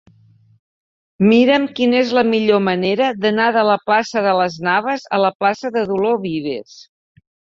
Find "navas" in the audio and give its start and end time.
4.69-5.05